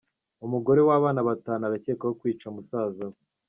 [0.45, 3.17] Umugore w’abana batanu arakekwaho kwica musaza we